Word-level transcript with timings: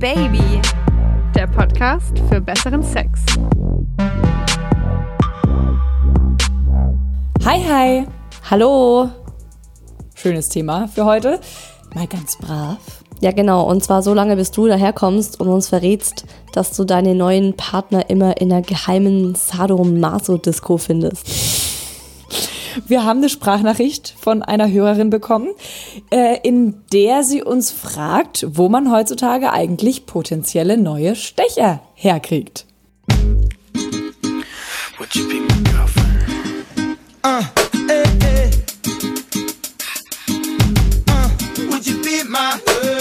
Baby, 0.00 0.62
der 1.34 1.46
Podcast 1.46 2.18
für 2.30 2.40
besseren 2.40 2.82
Sex. 2.82 3.20
Hi, 7.44 7.62
hi. 7.68 8.06
Hallo. 8.50 9.10
Schönes 10.14 10.48
Thema 10.48 10.88
für 10.88 11.04
heute. 11.04 11.38
Mal 11.94 12.06
ganz 12.06 12.38
brav. 12.38 12.78
Ja, 13.20 13.32
genau. 13.32 13.68
Und 13.68 13.84
zwar 13.84 14.02
so 14.02 14.14
lange, 14.14 14.36
bis 14.36 14.50
du 14.50 14.66
daherkommst 14.68 15.38
und 15.38 15.48
uns 15.48 15.68
verrätst, 15.68 16.24
dass 16.54 16.74
du 16.74 16.84
deine 16.84 17.14
neuen 17.14 17.54
Partner 17.58 18.08
immer 18.08 18.40
in 18.40 18.50
einer 18.50 18.62
geheimen 18.62 19.34
Sadomaso-Disco 19.34 20.78
findest. 20.78 21.59
Wir 22.86 23.04
haben 23.04 23.18
eine 23.18 23.28
Sprachnachricht 23.28 24.14
von 24.18 24.42
einer 24.42 24.70
Hörerin 24.70 25.10
bekommen, 25.10 25.48
äh, 26.10 26.38
in 26.42 26.82
der 26.92 27.22
sie 27.24 27.42
uns 27.42 27.70
fragt, 27.70 28.46
wo 28.48 28.68
man 28.68 28.92
heutzutage 28.92 29.52
eigentlich 29.52 30.06
potenzielle 30.06 30.76
neue 30.76 31.14
Stecher 31.14 31.80
herkriegt. 31.94 32.66
Would 34.98 35.14
you 35.14 35.26
be 35.28 35.40
my 35.40 35.62
girlfriend? 35.70 36.98
Uh, 37.24 37.42
eh, 37.88 38.02
eh. 38.24 38.50
Uh, 41.08 41.30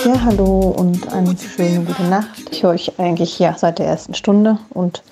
ja, 0.05 0.21
hallo 0.21 0.73
und 0.77 1.07
eine 1.11 1.35
schöne 1.38 1.83
gute 1.85 2.03
Nacht. 2.03 2.49
Ich 2.51 2.63
höre 2.63 2.71
euch 2.71 2.99
eigentlich 2.99 3.38
ja 3.39 3.55
seit 3.57 3.79
der 3.79 3.88
ersten 3.88 4.13
Stunde 4.13 4.57
und 4.69 5.03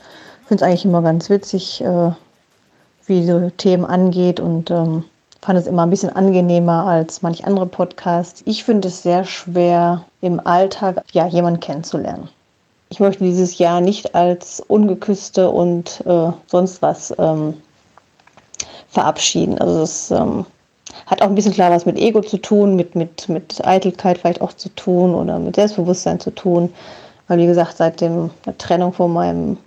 finde 0.48 0.64
es 0.64 0.68
eigentlich 0.68 0.86
immer 0.86 1.02
ganz 1.02 1.30
witzig, 1.30 1.82
äh, 1.82 2.12
wie 3.08 3.22
diese 3.22 3.52
Themen 3.58 3.86
angeht 3.86 4.40
und 4.40 4.70
ähm, 4.70 5.04
fand 5.42 5.58
es 5.58 5.68
immer 5.68 5.84
ein 5.84 5.90
bisschen 5.90 6.16
angenehmer 6.16 6.86
als 6.86 7.22
manch 7.22 7.46
andere 7.46 7.66
Podcasts. 7.66 8.44
Ich 8.46 8.64
finde 8.64 8.90
es 8.90 9.04
sehr 9.04 9.24
schwer, 9.24 10.04
im 10.22 10.46
Alltag 10.46 11.04
ja, 11.14 11.28
jemanden 11.28 11.60
kennenzulernen. 11.60 12.30
Ich 12.90 13.00
möchte 13.00 13.24
dieses 13.24 13.58
Jahr 13.58 13.82
nicht 13.82 14.16
als 14.16 14.62
ungeküsste 14.68 15.50
und 15.50 16.04
äh, 16.06 16.32
sonst 16.48 16.82
was 16.82 17.14
ähm, 17.18 17.54
verabschieden. 18.90 19.58
Also 19.58 19.82
es 19.82 20.12
ähm, 20.12 20.46
hat 21.06 21.22
auch 21.22 21.28
ein 21.28 21.36
bisschen 21.36 21.54
klar 21.54 21.72
was 21.72 21.86
mit 21.86 21.98
Ego 21.98 22.22
zu 22.22 22.38
tun, 22.38 22.76
mit, 22.76 22.96
mit, 22.96 23.30
mit 23.30 23.66
Eitelkeit 23.66 24.18
vielleicht 24.18 24.42
auch 24.42 24.54
zu 24.54 24.70
tun 24.70 25.16
oder 25.16 25.40
mit 25.40 25.56
Selbstbewusstsein 25.56 26.20
zu 26.20 26.32
tun. 26.32 26.74
Weil 27.28 27.40
wie 27.40 27.46
gesagt, 27.46 27.78
seit 27.78 28.00
dem, 28.00 28.30
der 28.46 28.58
Trennung 28.58 28.94
von 28.94 29.12
meinem 29.12 29.58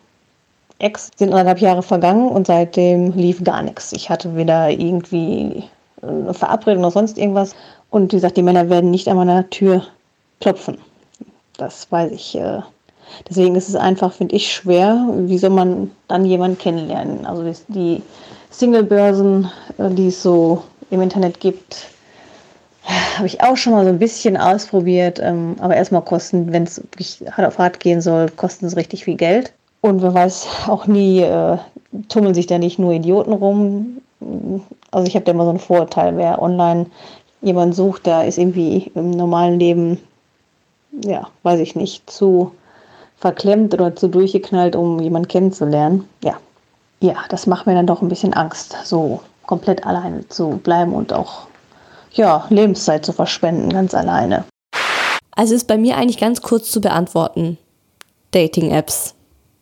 Ex 0.81 1.11
sind 1.17 1.31
anderthalb 1.31 1.61
Jahre 1.61 1.83
vergangen 1.83 2.29
und 2.29 2.47
seitdem 2.47 3.13
lief 3.13 3.43
gar 3.45 3.63
nichts. 3.63 3.93
Ich 3.93 4.11
hatte 4.11 4.35
weder 4.35 4.71
irgendwie 4.71 5.65
eine 6.03 6.35
Verabredung 6.35 6.83
oder 6.83 6.91
sonst 6.91 7.19
irgendwas. 7.19 7.55
Und 7.91 8.13
wie 8.13 8.17
gesagt, 8.17 8.37
die 8.37 8.43
Männer 8.43 8.69
werden 8.71 8.91
nicht 8.91 9.09
an 9.09 9.17
meiner 9.17 9.49
Tür 9.51 9.83
klopfen. 10.41 10.79
Das 11.57 11.91
weiß 11.91 12.13
ich. 12.13 12.37
Äh. 12.37 12.61
Deswegen 13.29 13.57
ist 13.57 13.69
es 13.69 13.75
einfach, 13.75 14.13
finde 14.13 14.37
ich, 14.37 14.53
schwer. 14.53 15.07
Wie 15.15 15.39
soll 15.39 15.51
man 15.51 15.91
dann 16.09 16.25
jemanden 16.25 16.59
kennenlernen? 16.59 17.27
Also 17.27 17.45
die 17.69 18.03
Single-Börsen, 18.51 19.51
äh, 19.79 19.91
die 19.91 20.09
es 20.09 20.23
so 20.23 20.63
im 20.91 21.03
Internet 21.03 21.41
gibt, 21.41 21.89
habe 23.17 23.27
ich 23.27 23.43
auch 23.43 23.57
schon 23.57 23.73
mal 23.73 23.85
so 23.85 23.91
ein 23.91 23.99
bisschen 23.99 24.37
ausprobiert. 24.37 25.19
Ähm, 25.21 25.57
aber 25.61 25.77
erstmal 25.77 26.03
kosten, 26.03 26.53
wenn 26.53 26.63
es 26.63 26.79
wirklich 26.83 27.23
hart 27.33 27.47
auf 27.47 27.59
hart 27.59 27.81
gehen 27.81 28.01
soll, 28.01 28.31
kosten 28.31 28.67
es 28.67 28.77
richtig 28.77 29.05
viel 29.05 29.17
Geld. 29.17 29.53
Und 29.81 30.03
wer 30.03 30.13
weiß 30.13 30.47
auch 30.69 30.87
nie, 30.87 31.21
äh, 31.21 31.59
tummeln 32.09 32.35
sich 32.35 32.47
da 32.47 32.59
nicht 32.59 32.79
nur 32.79 32.93
Idioten 32.93 33.33
rum. 33.33 34.03
Also 34.91 35.07
ich 35.07 35.15
habe 35.15 35.25
da 35.25 35.33
immer 35.33 35.45
so 35.45 35.51
einen 35.51 35.59
Vorurteil, 35.59 36.17
wer 36.17 36.43
online 36.43 36.87
jemanden 37.41 37.75
sucht, 37.75 38.07
der 38.07 38.27
ist 38.27 38.39
irgendwie 38.39 38.91
im 38.95 39.11
normalen 39.11 39.59
Leben, 39.59 39.99
ja, 40.93 41.29
weiß 41.43 41.61
ich 41.61 41.75
nicht, 41.75 42.11
zu 42.11 42.53
verklemmt 43.17 43.73
oder 43.75 43.97
zu 43.97 44.09
durchgeknallt, 44.09 44.77
um 44.77 45.01
jemanden 45.01 45.29
kennenzulernen. 45.29 46.09
Ja, 46.23 46.37
ja, 47.01 47.15
das 47.31 47.47
macht 47.47 47.67
mir 47.67 47.75
dann 47.75 47.87
doch 47.87 48.03
ein 48.03 48.09
bisschen 48.09 48.35
Angst, 48.35 48.77
so 48.85 49.21
komplett 49.47 49.87
alleine 49.87 50.29
zu 50.29 50.61
bleiben 50.63 50.93
und 50.93 51.13
auch 51.13 51.47
ja, 52.13 52.47
Lebenszeit 52.51 53.05
zu 53.05 53.13
verschwenden, 53.13 53.71
ganz 53.71 53.95
alleine. 53.95 54.45
Also 55.33 55.55
ist 55.55 55.67
bei 55.67 55.79
mir 55.79 55.97
eigentlich 55.97 56.19
ganz 56.19 56.43
kurz 56.43 56.71
zu 56.71 56.81
beantworten. 56.81 57.57
Dating-Apps. 58.33 59.15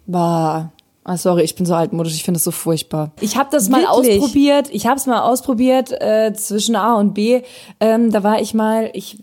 Bah. 0.09 0.73
Ah, 1.05 1.17
sorry, 1.17 1.43
ich 1.43 1.55
bin 1.55 1.65
so 1.65 1.75
altmodisch, 1.75 2.15
ich 2.15 2.23
finde 2.23 2.37
das 2.37 2.45
so 2.45 2.51
furchtbar. 2.51 3.13
Ich 3.21 3.39
habe 3.39 3.49
das 3.51 3.71
mal 3.71 3.83
Wirklich? 3.83 4.21
ausprobiert. 4.21 4.69
Ich 4.73 4.87
habe 4.87 4.97
es 4.97 5.07
mal 5.07 5.21
ausprobiert 5.23 5.91
äh, 6.03 6.35
zwischen 6.35 6.77
A 6.77 6.97
und 6.97 7.15
B. 7.15 7.43
Ähm, 7.81 8.11
da 8.11 8.23
war 8.23 8.43
ich 8.43 8.53
mal, 8.53 8.91
ich 8.93 9.17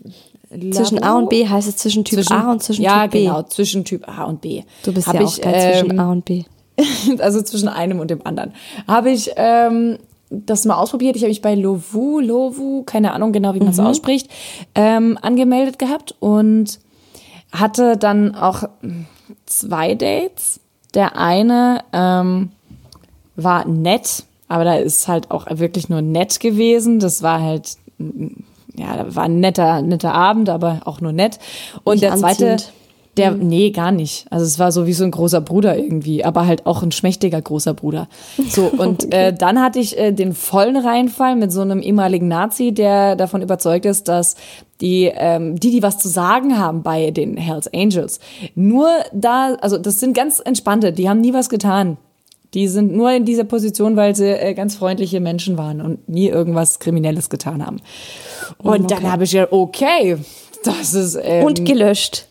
zwischen 0.72 1.02
A 1.02 1.16
und 1.16 1.28
B 1.28 1.46
heißt 1.46 1.68
es 1.68 1.76
zwischen 1.76 2.04
Typ 2.04 2.18
zwischen, 2.18 2.32
A 2.32 2.50
und 2.50 2.62
zwischen 2.62 2.82
ja, 2.82 3.02
Typ 3.02 3.12
B. 3.12 3.24
Ja, 3.24 3.34
genau, 3.34 3.42
zwischen 3.44 3.84
Typ 3.84 4.08
A 4.08 4.24
und 4.24 4.40
B. 4.40 4.62
Du 4.84 4.92
bist 4.92 5.06
hab 5.06 5.14
ja 5.14 5.22
ich, 5.22 5.44
auch 5.44 5.52
ähm, 5.52 5.72
zwischen 5.72 6.00
A 6.00 6.10
und 6.10 6.24
B. 6.24 6.44
also 7.18 7.42
zwischen 7.42 7.68
einem 7.68 8.00
und 8.00 8.10
dem 8.10 8.26
anderen. 8.26 8.52
Habe 8.88 9.10
ich 9.10 9.30
ähm, 9.36 9.98
das 10.30 10.64
mal 10.64 10.76
ausprobiert. 10.76 11.16
Ich 11.16 11.22
habe 11.22 11.30
mich 11.30 11.42
bei 11.42 11.54
Lovu, 11.54 12.20
Lovu, 12.20 12.82
keine 12.84 13.12
Ahnung 13.12 13.32
genau, 13.32 13.54
wie 13.54 13.60
man 13.60 13.68
es 13.68 13.78
mhm. 13.78 13.86
ausspricht, 13.86 14.28
ähm, 14.74 15.18
angemeldet 15.22 15.78
gehabt 15.78 16.14
und 16.20 16.80
hatte 17.52 17.96
dann 17.96 18.34
auch 18.34 18.64
zwei 19.46 19.94
Dates 19.94 20.60
der 20.94 21.16
eine 21.16 21.84
ähm, 21.92 22.50
war 23.36 23.66
nett, 23.66 24.24
aber 24.48 24.64
da 24.64 24.74
ist 24.76 25.08
halt 25.08 25.30
auch 25.30 25.46
wirklich 25.50 25.88
nur 25.88 26.02
nett 26.02 26.40
gewesen. 26.40 27.00
Das 27.00 27.22
war 27.22 27.40
halt, 27.40 27.76
ja, 28.74 28.96
da 28.96 29.14
war 29.14 29.24
ein 29.24 29.40
netter, 29.40 29.82
netter 29.82 30.14
Abend, 30.14 30.48
aber 30.48 30.82
auch 30.84 31.00
nur 31.00 31.12
nett. 31.12 31.38
Und 31.84 31.94
Nicht 31.94 32.04
der 32.04 32.16
zweite, 32.16 32.52
anziehend. 32.52 32.72
Der, 33.16 33.32
mhm. 33.32 33.48
nee, 33.48 33.70
gar 33.70 33.92
nicht. 33.92 34.26
Also 34.30 34.44
es 34.44 34.58
war 34.58 34.72
so 34.72 34.86
wie 34.86 34.92
so 34.92 35.04
ein 35.04 35.10
großer 35.10 35.40
Bruder 35.40 35.76
irgendwie, 35.76 36.24
aber 36.24 36.46
halt 36.46 36.66
auch 36.66 36.82
ein 36.82 36.92
schmächtiger 36.92 37.40
großer 37.40 37.74
Bruder. 37.74 38.08
So, 38.48 38.66
und 38.78 39.12
äh, 39.12 39.32
dann 39.32 39.60
hatte 39.60 39.78
ich 39.78 39.98
äh, 39.98 40.12
den 40.12 40.34
vollen 40.34 40.76
Reinfall 40.76 41.36
mit 41.36 41.52
so 41.52 41.62
einem 41.62 41.80
ehemaligen 41.80 42.28
Nazi, 42.28 42.72
der 42.72 43.16
davon 43.16 43.42
überzeugt 43.42 43.86
ist, 43.86 44.08
dass 44.08 44.36
die, 44.80 45.10
ähm, 45.14 45.58
die, 45.58 45.70
die 45.70 45.82
was 45.82 45.98
zu 45.98 46.08
sagen 46.08 46.58
haben 46.58 46.82
bei 46.82 47.10
den 47.10 47.36
Hells 47.36 47.72
Angels. 47.72 48.20
Nur 48.54 48.88
da, 49.12 49.54
also 49.60 49.78
das 49.78 50.00
sind 50.00 50.14
ganz 50.14 50.40
entspannte, 50.40 50.92
die 50.92 51.08
haben 51.08 51.20
nie 51.20 51.32
was 51.32 51.48
getan. 51.48 51.96
Die 52.54 52.68
sind 52.68 52.94
nur 52.94 53.10
in 53.12 53.24
dieser 53.24 53.44
Position, 53.44 53.96
weil 53.96 54.14
sie 54.14 54.30
äh, 54.30 54.54
ganz 54.54 54.76
freundliche 54.76 55.20
Menschen 55.20 55.58
waren 55.58 55.80
und 55.80 56.08
nie 56.08 56.28
irgendwas 56.28 56.78
Kriminelles 56.78 57.28
getan 57.28 57.64
haben. 57.64 57.78
Und 58.58 58.84
okay. 58.84 58.94
dann 58.94 59.10
habe 59.10 59.24
ich 59.24 59.32
ja, 59.32 59.48
okay, 59.50 60.16
das 60.64 60.94
ist. 60.94 61.18
Ähm, 61.22 61.44
und 61.44 61.64
gelöscht. 61.64 62.28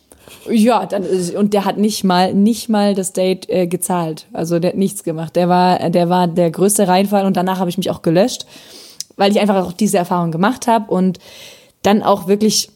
Ja, 0.48 0.86
dann 0.86 1.04
ist, 1.04 1.34
und 1.34 1.54
der 1.54 1.64
hat 1.64 1.78
nicht 1.78 2.04
mal 2.04 2.34
nicht 2.34 2.68
mal 2.68 2.94
das 2.94 3.12
Date 3.12 3.48
äh, 3.48 3.66
gezahlt. 3.66 4.26
Also 4.32 4.58
der 4.58 4.70
hat 4.70 4.76
nichts 4.76 5.04
gemacht. 5.04 5.36
Der 5.36 5.48
war 5.48 5.90
der 5.90 6.08
war 6.08 6.26
der 6.26 6.50
größte 6.50 6.88
Reinfall 6.88 7.26
und 7.26 7.36
danach 7.36 7.58
habe 7.58 7.70
ich 7.70 7.78
mich 7.78 7.90
auch 7.90 8.02
gelöscht, 8.02 8.46
weil 9.16 9.32
ich 9.32 9.40
einfach 9.40 9.64
auch 9.64 9.72
diese 9.72 9.98
Erfahrung 9.98 10.30
gemacht 10.30 10.66
habe 10.66 10.92
und 10.92 11.18
dann 11.82 12.02
auch 12.02 12.26
wirklich, 12.26 12.70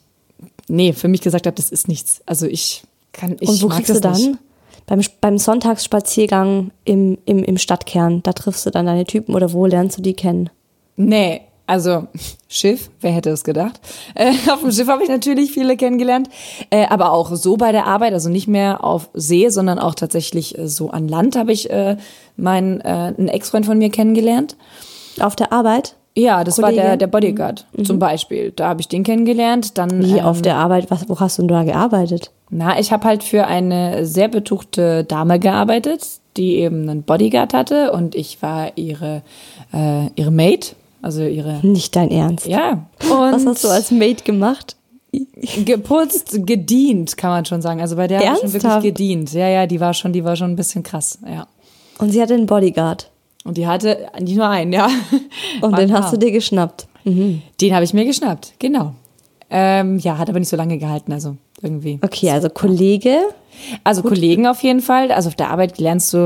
nee, 0.68 0.92
für 0.92 1.08
mich 1.08 1.20
gesagt 1.20 1.46
habe, 1.46 1.56
das 1.56 1.70
ist 1.70 1.88
nichts. 1.88 2.22
Also 2.26 2.46
ich 2.46 2.84
kann, 3.12 3.36
ich 3.40 3.48
Und 3.48 3.62
wo 3.62 3.68
kriegst 3.68 3.94
du 3.94 4.00
dann? 4.00 4.12
Nicht. 4.12 4.38
Beim, 4.86 5.00
beim 5.20 5.38
Sonntagsspaziergang 5.38 6.72
im, 6.84 7.18
im, 7.24 7.44
im 7.44 7.58
Stadtkern, 7.58 8.22
da 8.22 8.32
triffst 8.32 8.66
du 8.66 8.70
dann 8.70 8.86
deine 8.86 9.04
Typen 9.04 9.34
oder 9.34 9.52
wo 9.52 9.66
lernst 9.66 9.98
du 9.98 10.02
die 10.02 10.14
kennen? 10.14 10.50
Nee, 10.96 11.42
also 11.70 12.08
Schiff, 12.48 12.90
wer 13.00 13.12
hätte 13.12 13.30
es 13.30 13.44
gedacht? 13.44 13.80
Äh, 14.14 14.32
auf 14.52 14.60
dem 14.60 14.72
Schiff 14.72 14.88
habe 14.88 15.04
ich 15.04 15.08
natürlich 15.08 15.52
viele 15.52 15.76
kennengelernt, 15.76 16.28
äh, 16.70 16.86
aber 16.86 17.12
auch 17.12 17.34
so 17.34 17.56
bei 17.56 17.70
der 17.72 17.86
Arbeit, 17.86 18.12
also 18.12 18.28
nicht 18.28 18.48
mehr 18.48 18.82
auf 18.82 19.08
See, 19.14 19.48
sondern 19.48 19.78
auch 19.78 19.94
tatsächlich 19.94 20.58
äh, 20.58 20.68
so 20.68 20.90
an 20.90 21.06
Land 21.08 21.36
habe 21.36 21.52
ich 21.52 21.70
äh, 21.70 21.96
meinen 22.36 22.80
äh, 22.80 23.14
einen 23.16 23.28
Ex-Freund 23.28 23.66
von 23.66 23.78
mir 23.78 23.90
kennengelernt. 23.90 24.56
Auf 25.20 25.36
der 25.36 25.52
Arbeit? 25.52 25.94
Ja, 26.16 26.42
das 26.42 26.56
Kollege? 26.56 26.78
war 26.78 26.84
der, 26.88 26.96
der 26.96 27.06
Bodyguard 27.06 27.66
mhm. 27.72 27.84
zum 27.84 27.98
Beispiel. 28.00 28.52
Da 28.54 28.68
habe 28.68 28.80
ich 28.80 28.88
den 28.88 29.04
kennengelernt. 29.04 29.78
Dann, 29.78 30.04
Wie 30.04 30.18
ähm, 30.18 30.24
auf 30.24 30.42
der 30.42 30.56
Arbeit? 30.56 30.90
Was, 30.90 31.08
wo 31.08 31.20
hast 31.20 31.38
du 31.38 31.42
denn 31.42 31.48
da 31.48 31.62
gearbeitet? 31.62 32.32
Na, 32.50 32.80
ich 32.80 32.90
habe 32.92 33.04
halt 33.04 33.22
für 33.22 33.46
eine 33.46 34.04
sehr 34.04 34.26
betuchte 34.26 35.04
Dame 35.04 35.38
gearbeitet, 35.38 36.04
die 36.36 36.56
eben 36.56 36.88
einen 36.88 37.04
Bodyguard 37.04 37.54
hatte 37.54 37.92
und 37.92 38.16
ich 38.16 38.42
war 38.42 38.76
ihre, 38.76 39.22
äh, 39.72 40.06
ihre 40.16 40.32
Maid. 40.32 40.74
Also 41.02 41.22
ihre. 41.22 41.60
Nicht 41.66 41.96
dein 41.96 42.10
Ernst. 42.10 42.46
Ja. 42.46 42.86
Und 43.02 43.32
Was 43.32 43.46
hast 43.46 43.64
du 43.64 43.68
als 43.68 43.90
Maid 43.90 44.24
gemacht? 44.24 44.76
Geputzt, 45.64 46.46
gedient, 46.46 47.16
kann 47.16 47.30
man 47.30 47.44
schon 47.44 47.62
sagen. 47.62 47.80
Also 47.80 47.96
bei 47.96 48.06
der 48.06 48.20
ich 48.20 48.38
schon 48.38 48.52
wirklich 48.52 48.82
gedient. 48.82 49.32
Ja, 49.32 49.48
ja, 49.48 49.66
die 49.66 49.80
war 49.80 49.92
schon, 49.92 50.12
die 50.12 50.22
war 50.22 50.36
schon 50.36 50.52
ein 50.52 50.56
bisschen 50.56 50.82
krass, 50.82 51.18
ja. 51.26 51.48
Und 51.98 52.10
sie 52.10 52.22
hatte 52.22 52.34
einen 52.34 52.46
Bodyguard. 52.46 53.10
Und 53.44 53.56
die 53.56 53.66
hatte 53.66 54.06
nicht 54.20 54.36
nur 54.36 54.48
einen, 54.48 54.72
ja. 54.72 54.88
Und 55.62 55.76
den 55.78 55.92
hast 55.92 56.12
du 56.12 56.16
dir 56.16 56.30
geschnappt. 56.30 56.86
Mhm. 57.04 57.42
Den 57.60 57.74
habe 57.74 57.84
ich 57.84 57.92
mir 57.92 58.04
geschnappt, 58.04 58.54
genau. 58.58 58.94
Ähm, 59.48 59.98
ja, 59.98 60.16
hat 60.16 60.28
aber 60.28 60.38
nicht 60.38 60.48
so 60.48 60.56
lange 60.56 60.78
gehalten, 60.78 61.12
also 61.12 61.36
irgendwie. 61.62 61.98
Okay, 62.02 62.30
also 62.30 62.48
Kollege. 62.48 63.18
Also 63.84 64.02
Gut. 64.02 64.12
Kollegen 64.12 64.46
auf 64.46 64.62
jeden 64.62 64.80
Fall. 64.80 65.12
Also 65.12 65.28
auf 65.28 65.34
der 65.34 65.50
Arbeit 65.50 65.78
lernst 65.78 66.12
du 66.14 66.18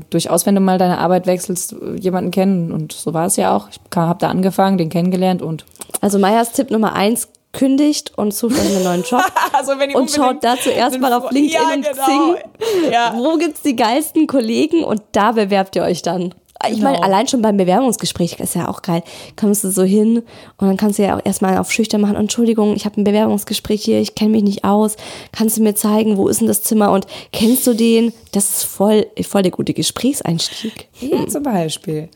äh, 0.00 0.04
durchaus, 0.10 0.46
wenn 0.46 0.54
du 0.54 0.60
mal 0.60 0.78
deine 0.78 0.98
Arbeit 0.98 1.26
wechselst, 1.26 1.74
jemanden 1.98 2.30
kennen. 2.30 2.70
Und 2.70 2.92
so 2.92 3.14
war 3.14 3.26
es 3.26 3.36
ja 3.36 3.56
auch. 3.56 3.68
Ich 3.70 3.80
habe 3.96 4.18
da 4.20 4.28
angefangen, 4.28 4.78
den 4.78 4.88
kennengelernt 4.88 5.42
und. 5.42 5.64
Also 6.00 6.18
Meyers 6.18 6.52
Tipp 6.52 6.70
Nummer 6.70 6.92
eins, 6.92 7.28
kündigt 7.52 8.12
und 8.16 8.32
sucht 8.32 8.58
einen 8.58 8.84
neuen 8.84 9.02
Job. 9.02 9.22
Also 9.52 9.72
wenn 9.78 9.90
ihr 9.90 9.96
und 9.96 10.10
schaut 10.10 10.44
dazu 10.44 10.68
erstmal 10.68 11.12
auf 11.12 11.32
LinkedIn 11.32 11.60
Ja, 11.60 11.74
und 11.74 11.84
genau. 11.84 12.02
Xing. 12.04 12.92
Ja. 12.92 13.12
Wo 13.16 13.36
gibt's 13.36 13.62
die 13.62 13.74
geilsten 13.74 14.28
Kollegen 14.28 14.84
und 14.84 15.02
da 15.12 15.32
bewerbt 15.32 15.74
ihr 15.74 15.82
euch 15.82 16.02
dann. 16.02 16.32
Ich 16.66 16.80
meine, 16.80 16.96
Genau. 16.96 17.06
allein 17.06 17.28
schon 17.28 17.40
beim 17.40 17.56
Bewerbungsgespräch 17.56 18.40
ist 18.40 18.54
ja 18.56 18.68
auch 18.68 18.82
geil. 18.82 19.02
Kommst 19.36 19.62
du 19.62 19.70
so 19.70 19.84
hin 19.84 20.22
und 20.56 20.66
dann 20.66 20.76
kannst 20.76 20.98
du 20.98 21.04
ja 21.04 21.16
auch 21.16 21.20
erstmal 21.24 21.56
auf 21.58 21.70
schüchtern 21.70 22.00
machen. 22.00 22.16
Entschuldigung, 22.16 22.74
ich 22.74 22.84
habe 22.84 23.00
ein 23.00 23.04
Bewerbungsgespräch 23.04 23.84
hier, 23.84 24.00
ich 24.00 24.16
kenne 24.16 24.30
mich 24.32 24.42
nicht 24.42 24.64
aus. 24.64 24.96
Kannst 25.30 25.56
du 25.56 25.62
mir 25.62 25.74
zeigen, 25.76 26.16
wo 26.16 26.26
ist 26.26 26.40
denn 26.40 26.48
das 26.48 26.62
Zimmer 26.64 26.90
und 26.90 27.06
kennst 27.32 27.64
du 27.66 27.74
den? 27.74 28.12
Das 28.32 28.48
ist 28.50 28.64
voll, 28.64 29.06
voll 29.22 29.42
der 29.42 29.52
gute 29.52 29.72
Gesprächseinstieg. 29.72 30.88
Ja, 31.00 31.26
zum 31.28 31.44
Beispiel. 31.44 32.08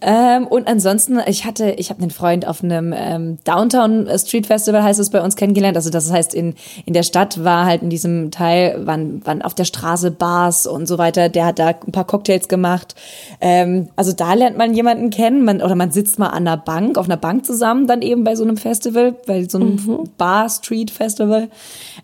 Ähm, 0.00 0.46
und 0.46 0.66
ansonsten, 0.66 1.20
ich 1.26 1.44
hatte, 1.44 1.72
ich 1.72 1.90
habe 1.90 2.00
einen 2.02 2.10
Freund 2.10 2.46
auf 2.48 2.64
einem 2.64 2.94
ähm, 2.96 3.38
Downtown 3.44 4.08
Street 4.18 4.46
Festival, 4.46 4.82
heißt 4.82 4.98
es 4.98 5.10
bei 5.10 5.20
uns, 5.22 5.36
kennengelernt. 5.36 5.76
Also 5.76 5.90
das 5.90 6.10
heißt, 6.10 6.34
in, 6.34 6.54
in 6.86 6.94
der 6.94 7.02
Stadt 7.02 7.44
war 7.44 7.66
halt 7.66 7.82
in 7.82 7.90
diesem 7.90 8.30
Teil, 8.30 8.86
waren, 8.86 9.24
waren 9.26 9.42
auf 9.42 9.54
der 9.54 9.64
Straße 9.64 10.10
Bars 10.10 10.66
und 10.66 10.86
so 10.86 10.98
weiter. 10.98 11.28
Der 11.28 11.46
hat 11.46 11.58
da 11.58 11.68
ein 11.68 11.92
paar 11.92 12.06
Cocktails 12.06 12.48
gemacht. 12.48 12.94
Ähm, 13.40 13.83
also 13.96 14.12
da 14.12 14.34
lernt 14.34 14.56
man 14.58 14.74
jemanden 14.74 15.10
kennen, 15.10 15.44
man, 15.44 15.62
oder 15.62 15.74
man 15.74 15.90
sitzt 15.90 16.18
mal 16.18 16.28
an 16.28 16.46
einer 16.46 16.56
Bank, 16.56 16.98
auf 16.98 17.06
einer 17.06 17.16
Bank 17.16 17.44
zusammen, 17.46 17.86
dann 17.86 18.02
eben 18.02 18.24
bei 18.24 18.34
so 18.36 18.42
einem 18.44 18.56
Festival, 18.56 19.12
bei 19.26 19.44
so 19.48 19.58
einem 19.58 20.08
Bar 20.18 20.48
Street 20.48 20.90
Festival. 20.90 21.48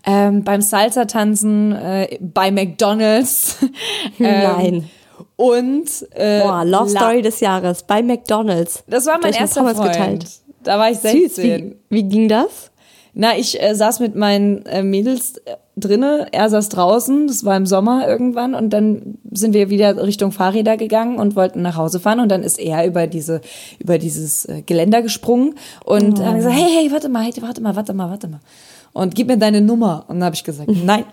Ähm, 0.05 0.43
beim 0.43 0.61
Salsa 0.61 1.05
tanzen, 1.05 1.71
äh, 1.73 2.17
bei 2.19 2.51
McDonalds. 2.51 3.57
Ähm, 4.19 4.43
Nein. 4.43 4.89
Und 5.35 5.89
äh, 6.11 6.41
Boah, 6.41 6.63
Love 6.65 6.91
La- 6.93 6.99
Story 7.01 7.21
des 7.21 7.39
Jahres 7.39 7.83
bei 7.83 8.03
McDonalds. 8.03 8.83
Das 8.87 9.05
war 9.05 9.19
mein 9.21 9.33
erster 9.33 9.63
Freund. 9.63 9.91
geteilt. 9.91 10.25
Da 10.63 10.77
war 10.77 10.91
ich 10.91 10.99
Süß, 10.99 11.35
16. 11.35 11.75
wie, 11.89 11.95
wie 11.95 12.03
ging 12.03 12.27
das? 12.29 12.70
Na, 13.13 13.37
ich 13.37 13.61
äh, 13.61 13.75
saß 13.75 13.99
mit 13.99 14.15
meinen 14.15 14.65
äh, 14.65 14.83
Mädels 14.83 15.37
äh, 15.45 15.55
drinne, 15.75 16.27
er 16.31 16.49
saß 16.49 16.69
draußen, 16.69 17.27
das 17.27 17.43
war 17.43 17.57
im 17.57 17.65
Sommer 17.65 18.07
irgendwann. 18.07 18.53
Und 18.55 18.69
dann 18.71 19.17
sind 19.31 19.53
wir 19.53 19.69
wieder 19.69 20.01
Richtung 20.01 20.31
Fahrräder 20.31 20.77
gegangen 20.77 21.17
und 21.17 21.35
wollten 21.35 21.61
nach 21.61 21.75
Hause 21.75 21.99
fahren. 21.99 22.19
Und 22.21 22.29
dann 22.29 22.43
ist 22.43 22.59
er 22.59 22.85
über 22.85 23.07
diese 23.07 23.41
über 23.79 23.97
dieses 23.97 24.45
äh, 24.45 24.61
Geländer 24.65 25.01
gesprungen. 25.01 25.55
Und 25.85 26.19
Oh. 26.19 26.25
hat 26.25 26.35
gesagt, 26.37 26.55
hey, 26.55 26.69
hey, 26.83 26.91
warte 26.91 27.09
mal, 27.09 27.23
hey, 27.23 27.33
warte 27.41 27.61
mal, 27.61 27.75
warte 27.75 27.93
mal, 27.93 28.09
warte 28.09 28.27
mal. 28.27 28.39
Und 28.93 29.15
gib 29.15 29.27
mir 29.27 29.37
deine 29.37 29.61
Nummer 29.61 30.05
und 30.07 30.15
dann 30.17 30.25
habe 30.25 30.35
ich 30.35 30.43
gesagt, 30.43 30.69
nein. 30.83 31.05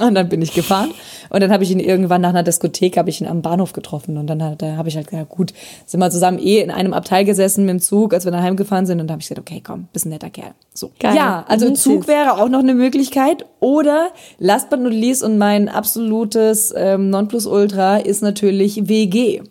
Und 0.00 0.16
dann 0.16 0.28
bin 0.28 0.42
ich 0.42 0.52
gefahren 0.52 0.90
und 1.30 1.40
dann 1.40 1.52
habe 1.52 1.62
ich 1.62 1.70
ihn 1.70 1.78
irgendwann 1.78 2.20
nach 2.22 2.30
einer 2.30 2.42
Diskothek 2.42 2.96
habe 2.96 3.08
ich 3.08 3.20
ihn 3.20 3.28
am 3.28 3.40
Bahnhof 3.40 3.72
getroffen 3.72 4.18
und 4.18 4.26
dann 4.26 4.42
hat- 4.42 4.62
da 4.62 4.74
habe 4.76 4.88
ich 4.88 4.96
halt 4.96 5.06
gesagt, 5.06 5.28
gut, 5.28 5.52
sind 5.86 6.00
wir 6.00 6.10
zusammen 6.10 6.40
eh 6.40 6.58
in 6.58 6.72
einem 6.72 6.92
Abteil 6.92 7.24
gesessen 7.24 7.64
mit 7.64 7.70
dem 7.74 7.80
Zug, 7.80 8.14
als 8.14 8.24
wir 8.24 8.32
nach 8.32 8.42
Hause 8.42 8.56
gefahren 8.56 8.84
sind 8.86 8.98
und 9.00 9.06
da 9.06 9.12
habe 9.12 9.20
ich 9.22 9.28
gesagt, 9.28 9.38
okay, 9.48 9.62
komm, 9.64 9.86
bist 9.92 10.06
ein 10.06 10.08
netter 10.08 10.28
Kerl. 10.30 10.54
So. 10.74 10.90
Geil. 10.98 11.14
Ja, 11.14 11.44
also 11.46 11.68
Mhm, 11.68 11.76
Zug 11.76 12.00
süß. 12.02 12.08
wäre 12.08 12.32
auch 12.42 12.48
noch 12.48 12.58
eine 12.58 12.74
Möglichkeit 12.74 13.46
oder 13.60 14.08
last 14.40 14.70
but 14.70 14.80
not 14.80 14.92
least 14.92 15.22
und 15.22 15.38
mein 15.38 15.68
absolutes 15.68 16.74
ähm, 16.76 17.10
Nonplusultra 17.10 17.98
ist 17.98 18.22
natürlich 18.24 18.88
WG. 18.88 19.42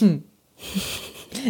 Hm. 0.00 0.22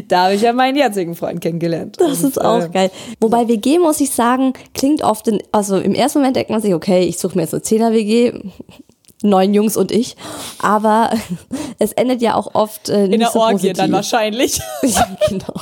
Da 0.09 0.25
habe 0.25 0.35
ich 0.35 0.43
ja 0.43 0.53
meinen 0.53 0.77
jetzigen 0.77 1.15
Freund 1.15 1.41
kennengelernt. 1.41 1.97
Das 1.99 2.23
ist 2.23 2.41
auch 2.41 2.65
äh, 2.65 2.69
geil. 2.69 2.91
Wobei 3.21 3.49
WG, 3.49 3.79
muss 3.79 4.01
ich 4.01 4.11
sagen, 4.11 4.53
klingt 4.75 5.03
oft, 5.03 5.29
in, 5.29 5.43
also 5.53 5.77
im 5.79 5.95
ersten 5.95 6.19
Moment 6.21 6.37
denkt 6.37 6.51
man 6.51 6.61
sich, 6.61 6.75
okay, 6.75 7.03
ich 7.05 7.19
suche 7.19 7.37
mir 7.37 7.43
jetzt 7.43 7.55
eine 7.55 7.63
10er 7.63 7.93
WG, 7.93 8.33
neun 9.23 9.55
Jungs 9.55 9.77
und 9.77 9.93
ich. 9.93 10.17
Aber 10.63 11.11
es 11.79 11.93
endet 11.93 12.23
ja 12.23 12.35
auch 12.35 12.55
oft 12.55 12.89
äh, 12.89 13.03
nicht 13.05 13.15
In 13.15 13.21
der 13.21 13.31
so 13.31 13.41
Orgie 13.41 13.53
positiv. 13.55 13.77
dann 13.79 13.93
wahrscheinlich. 13.93 14.61
ja, 14.83 15.09
genau. 15.29 15.55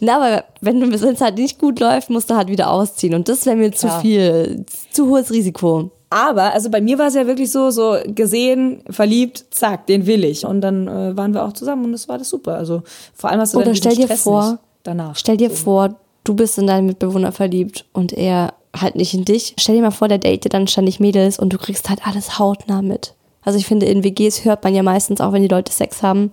Na, 0.00 0.16
aber 0.16 0.44
wenn 0.60 0.82
es 0.92 1.20
halt 1.20 1.38
nicht 1.38 1.58
gut 1.58 1.80
läuft, 1.80 2.10
musst 2.10 2.28
du 2.30 2.36
halt 2.36 2.48
wieder 2.48 2.70
ausziehen. 2.70 3.14
Und 3.14 3.28
das 3.28 3.46
wäre 3.46 3.56
mir 3.56 3.72
zu 3.72 3.86
Ja. 3.86 4.00
viel, 4.00 4.66
zu 4.90 5.08
hohes 5.08 5.30
Risiko. 5.30 5.90
Aber, 6.08 6.52
also 6.52 6.70
bei 6.70 6.80
mir 6.80 6.98
war 6.98 7.08
es 7.08 7.14
ja 7.14 7.26
wirklich 7.26 7.50
so, 7.50 7.70
so 7.70 7.96
gesehen, 8.06 8.82
verliebt, 8.90 9.46
zack, 9.50 9.86
den 9.86 10.06
will 10.06 10.24
ich. 10.24 10.46
Und 10.46 10.60
dann 10.60 10.86
äh, 10.86 11.16
waren 11.16 11.34
wir 11.34 11.44
auch 11.44 11.52
zusammen 11.52 11.86
und 11.86 11.92
das 11.92 12.08
war 12.08 12.18
das 12.18 12.28
super. 12.28 12.54
Also 12.56 12.82
vor 13.14 13.30
allem 13.30 13.40
hast 13.40 13.54
du 13.54 13.58
Oder 13.58 13.66
dann 13.66 13.76
stell 13.76 13.96
dir 13.96 14.04
Stress 14.04 14.22
vor, 14.22 14.58
danach. 14.84 15.16
Stell 15.16 15.36
dir 15.36 15.50
vor, 15.50 15.96
du 16.22 16.34
bist 16.34 16.58
in 16.58 16.66
deinen 16.68 16.86
Mitbewohner 16.86 17.32
verliebt 17.32 17.86
und 17.92 18.12
er 18.12 18.54
halt 18.80 18.94
nicht 18.94 19.14
in 19.14 19.24
dich. 19.24 19.54
Stell 19.58 19.76
dir 19.76 19.82
mal 19.82 19.90
vor, 19.90 20.08
der 20.08 20.18
date 20.18 20.52
dann 20.52 20.68
ständig 20.68 21.00
Mädels 21.00 21.38
und 21.38 21.52
du 21.52 21.58
kriegst 21.58 21.88
halt 21.88 22.06
alles 22.06 22.38
hautnah 22.38 22.82
mit. 22.82 23.14
Also 23.42 23.58
ich 23.58 23.66
finde, 23.66 23.86
in 23.86 24.04
WGs 24.04 24.44
hört 24.44 24.64
man 24.64 24.74
ja 24.74 24.82
meistens 24.82 25.20
auch, 25.20 25.32
wenn 25.32 25.42
die 25.42 25.48
Leute 25.48 25.72
Sex 25.72 26.02
haben. 26.02 26.30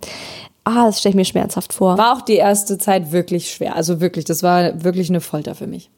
Ah, 0.66 0.86
das 0.86 1.00
stelle 1.00 1.12
ich 1.12 1.18
mir 1.18 1.26
schmerzhaft 1.26 1.74
vor. 1.74 1.98
War 1.98 2.16
auch 2.16 2.22
die 2.22 2.36
erste 2.36 2.78
Zeit 2.78 3.12
wirklich 3.12 3.52
schwer. 3.52 3.76
Also 3.76 4.02
wirklich, 4.02 4.26
das 4.26 4.44
war 4.44 4.84
wirklich 4.84 5.10
eine 5.10 5.22
Folter 5.22 5.56
für 5.56 5.68
mich. 5.68 5.90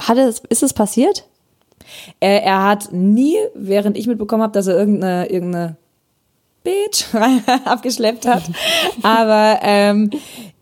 Hat 0.00 0.18
es, 0.18 0.42
ist 0.48 0.62
es 0.62 0.72
passiert? 0.72 1.24
Er, 2.20 2.42
er 2.42 2.64
hat 2.64 2.92
nie, 2.92 3.36
während 3.54 3.96
ich 3.96 4.06
mitbekommen 4.06 4.42
habe, 4.42 4.52
dass 4.52 4.66
er 4.66 4.76
irgendeine, 4.76 5.26
irgendeine 5.30 5.76
Bitch 6.64 7.04
abgeschleppt 7.64 8.26
hat. 8.26 8.42
Aber 9.02 9.58
ähm, 9.62 10.10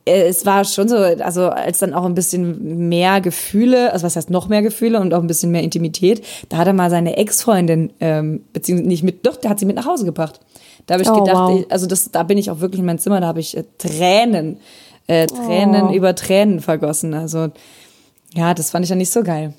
es 0.07 0.45
war 0.45 0.65
schon 0.67 0.87
so, 0.89 0.97
also 0.97 1.49
als 1.49 1.79
dann 1.79 1.95
auch 1.95 2.05
ein 2.05 2.15
bisschen 2.15 2.89
mehr 2.91 3.23
Gefühle, 3.23 3.91
also 3.93 4.05
was 4.05 4.17
heißt 4.17 4.29
noch 4.29 4.49
mehr 4.49 4.61
Gefühle 4.61 5.01
und 5.01 5.15
auch 5.15 5.21
ein 5.21 5.27
bisschen 5.27 5.51
mehr 5.51 5.63
Intimität, 5.63 6.23
da 6.51 6.59
hat 6.59 6.67
er 6.67 6.75
mal 6.75 6.91
seine 6.91 7.17
Ex-Freundin, 7.17 7.91
ähm, 8.01 8.45
beziehungsweise 8.53 8.89
nicht 8.89 9.03
mit, 9.03 9.25
doch, 9.27 9.37
der 9.37 9.49
hat 9.51 9.59
sie 9.59 9.65
mit 9.65 9.77
nach 9.77 9.87
Hause 9.87 10.05
gebracht. 10.05 10.41
Da 10.87 10.95
habe 10.95 11.03
ich 11.03 11.09
Oh, 11.09 11.23
gedacht, 11.25 11.37
wow. 11.51 11.61
ich, 11.61 11.73
also 11.73 11.87
das, 11.87 12.11
da 12.11 12.23
bin 12.23 12.37
ich 12.37 12.51
auch 12.51 12.61
wirklich 12.61 12.81
in 12.81 12.85
mein 12.87 12.99
Zimmer, 12.99 13.21
da 13.23 13.29
habe 13.29 13.41
ich 13.41 13.57
äh, 13.57 13.65
Tränen, 13.79 14.59
äh, 15.07 15.27
Tränen 15.27 15.89
Oh. 15.89 15.95
über 15.95 16.15
Tränen 16.15 16.61
vergossen. 16.61 17.15
Also 17.15 17.49
ja, 18.35 18.53
das 18.53 18.71
fand 18.71 18.85
ich 18.85 18.91
ja 18.91 18.97
nicht 18.97 19.11
so 19.11 19.23
geil. 19.23 19.55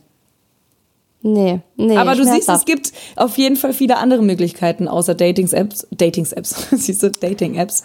Nee, 1.28 1.62
nee. 1.76 1.98
Aber 1.98 2.14
du 2.14 2.24
siehst, 2.24 2.48
es 2.50 2.66
gibt 2.66 2.94
auf 3.16 3.36
jeden 3.40 3.56
Fall 3.56 3.74
viele 3.74 3.98
andere 3.98 4.22
Möglichkeiten 4.22 4.88
außer 4.88 5.16
Datings-Apps, 5.16 5.88
Datings-Apps, 5.90 6.68
siehst 6.72 7.02
du, 7.02 7.10
Dating-Apps, 7.10 7.84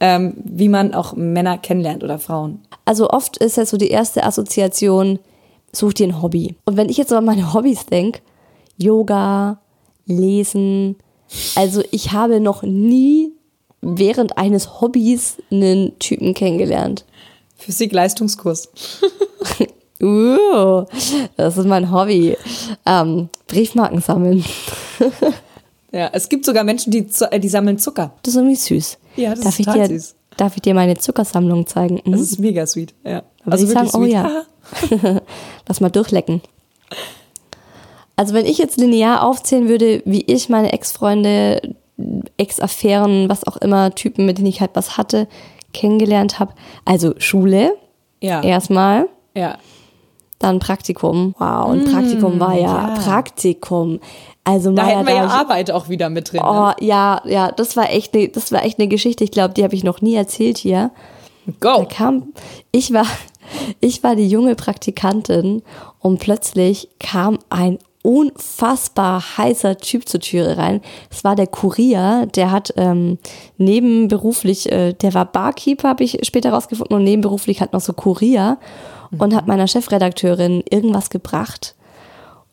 ähm, 0.00 0.32
wie 0.42 0.70
man 0.70 0.94
auch 0.94 1.14
Männer 1.14 1.58
kennenlernt 1.58 2.02
oder 2.02 2.18
Frauen. 2.18 2.62
Also 2.86 3.10
oft 3.10 3.36
ist 3.36 3.58
ja 3.58 3.66
so 3.66 3.76
die 3.76 3.90
erste 3.90 4.24
Assoziation, 4.24 5.18
such 5.70 5.92
dir 5.92 6.06
ein 6.06 6.22
Hobby. 6.22 6.56
Und 6.64 6.78
wenn 6.78 6.88
ich 6.88 6.96
jetzt 6.96 7.10
so 7.10 7.16
an 7.16 7.26
meine 7.26 7.52
Hobbys 7.52 7.84
denke, 7.84 8.20
Yoga, 8.78 9.60
Lesen, 10.06 10.96
also 11.56 11.82
ich 11.90 12.12
habe 12.12 12.40
noch 12.40 12.62
nie 12.62 13.34
während 13.82 14.38
eines 14.38 14.80
Hobbys 14.80 15.36
einen 15.52 15.98
Typen 15.98 16.32
kennengelernt. 16.32 17.04
Physik-Leistungskurs. 17.56 18.70
Uh, 20.00 20.84
das 21.36 21.56
ist 21.56 21.66
mein 21.66 21.90
Hobby. 21.90 22.36
Ähm, 22.86 23.28
Briefmarken 23.46 24.00
sammeln. 24.00 24.44
Ja, 25.90 26.10
es 26.12 26.28
gibt 26.28 26.44
sogar 26.44 26.64
Menschen, 26.64 26.90
die, 26.90 27.06
äh, 27.30 27.40
die 27.40 27.48
sammeln 27.48 27.78
Zucker. 27.78 28.12
Das 28.22 28.34
ist 28.34 28.36
irgendwie 28.36 28.56
süß. 28.56 28.98
Ja, 29.16 29.30
das 29.30 29.40
darf 29.40 29.54
ist 29.54 29.60
ich 29.60 29.66
total 29.66 29.88
dir, 29.88 29.98
süß. 29.98 30.14
Darf 30.36 30.54
ich 30.56 30.60
dir 30.60 30.74
meine 30.74 30.98
Zuckersammlung 30.98 31.66
zeigen? 31.66 32.02
Mhm. 32.04 32.12
Das 32.12 32.20
ist 32.20 32.38
mega 32.38 32.66
sweet. 32.66 32.92
Ja. 33.04 33.22
Aber 33.46 33.56
die 33.56 33.64
sagen, 33.66 33.88
oh 33.94 34.02
sweet. 34.02 34.12
ja. 34.12 34.44
Haha. 34.92 35.20
Lass 35.66 35.80
mal 35.80 35.88
durchlecken. 35.88 36.42
Also 38.16 38.34
wenn 38.34 38.44
ich 38.44 38.58
jetzt 38.58 38.76
linear 38.76 39.22
aufzählen 39.24 39.68
würde, 39.70 40.02
wie 40.04 40.22
ich 40.26 40.50
meine 40.50 40.72
Ex-Freunde, 40.74 41.74
Ex-Affären, 42.36 43.30
was 43.30 43.44
auch 43.46 43.56
immer, 43.56 43.94
Typen, 43.94 44.26
mit 44.26 44.36
denen 44.36 44.48
ich 44.48 44.60
halt 44.60 44.72
was 44.74 44.98
hatte, 44.98 45.26
kennengelernt 45.72 46.38
habe. 46.38 46.52
Also 46.84 47.14
Schule 47.16 47.72
Ja. 48.20 48.42
erstmal, 48.42 49.08
ja. 49.34 49.56
Dann 50.38 50.58
Praktikum. 50.58 51.34
Wow, 51.38 51.68
und 51.70 51.92
Praktikum 51.92 52.38
war 52.38 52.54
ja, 52.54 52.72
Mm, 52.72 52.94
ja. 52.94 53.00
Praktikum. 53.02 54.00
Also 54.44 54.72
Da 54.72 54.82
Maya, 54.84 54.98
hätten 54.98 55.08
wir 55.08 55.14
ja 55.16 55.26
Arbeit 55.26 55.70
auch 55.70 55.88
wieder 55.88 56.08
mit 56.08 56.32
drin. 56.32 56.40
Oh 56.42 56.68
ne? 56.68 56.76
ja, 56.80 57.20
ja, 57.24 57.52
das 57.52 57.76
war 57.76 57.90
echt 57.90 58.14
ne, 58.14 58.28
das 58.28 58.50
war 58.52 58.64
echt 58.64 58.78
eine 58.78 58.88
Geschichte. 58.88 59.24
Ich 59.24 59.30
glaube, 59.30 59.54
die 59.54 59.64
habe 59.64 59.74
ich 59.74 59.84
noch 59.84 60.00
nie 60.00 60.14
erzählt 60.14 60.58
hier. 60.58 60.90
Da 61.60 61.76
Go. 61.76 61.86
kam, 61.90 62.32
ich 62.72 62.92
war, 62.92 63.06
ich 63.80 64.02
war 64.02 64.16
die 64.16 64.28
junge 64.28 64.54
Praktikantin 64.54 65.62
und 65.98 66.18
plötzlich 66.20 66.88
kam 66.98 67.38
ein 67.50 67.78
unfassbar 68.02 69.22
heißer 69.36 69.76
Typ 69.76 70.08
zur 70.08 70.20
Türe 70.20 70.56
rein. 70.56 70.80
Es 71.10 71.24
war 71.24 71.34
der 71.34 71.46
Kurier, 71.46 72.26
der 72.34 72.50
hat 72.50 72.72
ähm, 72.76 73.18
nebenberuflich, 73.58 74.70
äh, 74.70 74.92
der 74.94 75.14
war 75.14 75.26
Barkeeper, 75.26 75.88
habe 75.88 76.04
ich 76.04 76.18
später 76.22 76.52
rausgefunden, 76.52 76.96
und 76.96 77.04
nebenberuflich 77.04 77.60
hat 77.60 77.72
noch 77.72 77.80
so 77.80 77.92
Kurier 77.92 78.58
und 79.16 79.34
hat 79.34 79.46
meiner 79.46 79.66
Chefredakteurin 79.66 80.62
irgendwas 80.68 81.10
gebracht. 81.10 81.74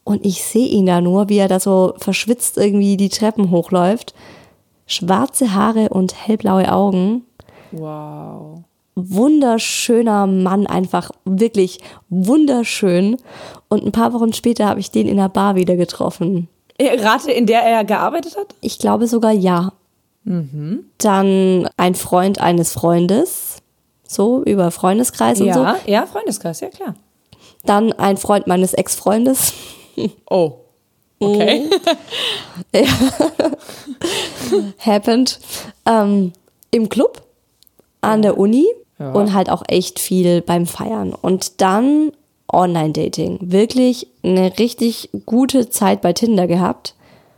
Und 0.04 0.26
ich 0.26 0.44
sehe 0.44 0.68
ihn 0.68 0.86
da 0.86 1.02
nur, 1.02 1.30
wie 1.30 1.38
er 1.38 1.48
da 1.48 1.60
so 1.60 1.96
verschwitzt 1.98 2.58
irgendwie 2.58 2.96
die 2.96 3.10
Treppen 3.10 3.50
hochläuft. 3.50 4.14
Schwarze 4.88 5.54
Haare 5.54 5.90
und 5.90 6.14
hellblaue 6.28 6.72
Augen 6.72 7.24
Wow. 7.72 8.60
wunderschöner 8.96 10.28
Mann, 10.28 10.68
einfach 10.68 11.10
wirklich 11.26 11.80
wunderschön. 12.10 13.18
Und 13.68 13.84
ein 13.84 13.92
paar 13.92 14.14
Wochen 14.14 14.32
später 14.32 14.68
habe 14.68 14.80
ich 14.80 14.92
den 14.92 15.08
in 15.08 15.18
der 15.18 15.30
Bar 15.30 15.56
wieder 15.56 15.76
getroffen. 15.76 16.48
Äh, 16.78 17.02
Rate, 17.02 17.32
in 17.32 17.48
der 17.48 17.64
er 17.64 17.84
gearbeitet 17.84 18.38
hat? 18.38 18.54
Ich 18.62 18.80
glaube 18.80 19.08
sogar 19.08 19.32
ja. 19.32 19.74
Dann 20.98 21.70
ein 21.78 21.96
Freund 21.96 22.42
eines 22.42 22.74
Freundes, 22.74 23.55
so 24.08 24.44
über 24.44 24.72
Freundeskreis 24.72 25.42
und 25.42 25.54
so. 25.54 25.60
Ja, 25.62 25.78
ja, 25.86 26.06
Freundeskreis, 26.06 26.60
ja 26.62 26.70
klar. 26.70 26.96
Dann 27.66 27.94
ein 27.94 28.18
Freund 28.18 28.48
meines 28.48 28.74
Ex-Freundes. 28.74 29.54
Oh. 30.30 30.54
Okay. 31.20 31.70
happened 34.80 35.40
ähm, 35.86 36.34
im 36.72 36.90
Club 36.90 37.24
an 38.02 38.22
der 38.22 38.38
Uni 38.38 38.66
Ja. 39.00 39.12
und 39.14 39.34
halt 39.34 39.50
auch 39.50 39.64
echt 39.68 40.00
viel 40.00 40.42
beim 40.42 40.66
Feiern. 40.68 41.14
Und 41.14 41.62
dann 41.62 42.12
Online-Dating. 42.52 43.40
Wirklich 43.42 44.08
eine 44.24 44.58
richtig 44.60 45.10
gute 45.26 45.70
Zeit 45.70 46.02
bei 46.02 46.14
Tinder 46.14 46.48
gehabt. 46.48 46.96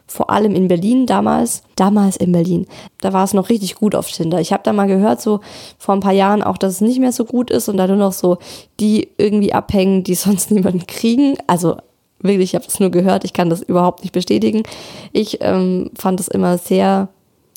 Vor 0.07 0.29
allem 0.29 0.55
in 0.55 0.67
Berlin 0.67 1.05
damals. 1.05 1.63
Damals 1.75 2.15
in 2.15 2.31
Berlin. 2.31 2.65
Da 3.01 3.11
war 3.13 3.25
es 3.25 3.33
noch 3.33 3.49
richtig 3.49 3.75
gut 3.75 3.93
auf 3.93 4.09
Tinder. 4.09 4.39
Ich 4.39 4.53
habe 4.53 4.63
da 4.63 4.71
mal 4.73 4.87
gehört, 4.87 5.21
so 5.21 5.41
vor 5.77 5.93
ein 5.95 5.99
paar 5.99 6.13
Jahren 6.13 6.41
auch, 6.41 6.57
dass 6.57 6.75
es 6.75 6.81
nicht 6.81 6.99
mehr 6.99 7.11
so 7.11 7.25
gut 7.25 7.51
ist 7.51 7.67
und 7.67 7.77
da 7.77 7.87
nur 7.87 7.97
noch 7.97 8.13
so 8.13 8.37
die 8.79 9.09
irgendwie 9.17 9.53
abhängen, 9.53 10.03
die 10.03 10.15
sonst 10.15 10.51
niemanden 10.51 10.87
kriegen. 10.87 11.37
Also 11.47 11.77
wirklich, 12.19 12.51
ich 12.51 12.55
habe 12.55 12.65
das 12.65 12.79
nur 12.79 12.89
gehört. 12.89 13.25
Ich 13.25 13.33
kann 13.33 13.49
das 13.49 13.61
überhaupt 13.61 14.01
nicht 14.01 14.13
bestätigen. 14.13 14.63
Ich 15.11 15.39
ähm, 15.41 15.91
fand 15.95 16.19
es 16.19 16.27
immer 16.27 16.57
sehr 16.57 17.09